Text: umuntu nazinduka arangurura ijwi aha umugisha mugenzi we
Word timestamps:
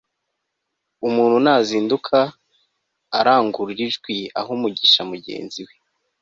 umuntu 1.07 1.35
nazinduka 1.45 2.17
arangurura 3.19 3.81
ijwi 3.87 4.15
aha 4.39 4.49
umugisha 4.57 5.01
mugenzi 5.11 5.59
we 5.67 5.73